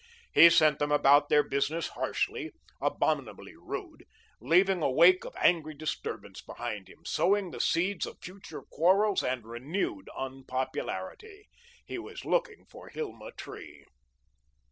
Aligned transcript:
He 0.33 0.49
sent 0.49 0.79
them 0.79 0.91
about 0.91 1.29
their 1.29 1.43
business 1.43 1.89
harshly, 1.89 2.51
abominably 2.81 3.55
rude, 3.55 4.05
leaving 4.39 4.81
a 4.81 4.89
wake 4.89 5.23
of 5.25 5.35
angry 5.35 5.75
disturbance 5.75 6.41
behind 6.41 6.89
him, 6.89 7.05
sowing 7.05 7.51
the 7.51 7.59
seeds 7.59 8.07
of 8.07 8.17
future 8.19 8.63
quarrels 8.63 9.21
and 9.23 9.45
renewed 9.45 10.09
unpopularity. 10.17 11.49
He 11.85 11.99
was 11.99 12.25
looking 12.25 12.65
for 12.65 12.89
Hilma 12.89 13.31
Tree. 13.33 13.85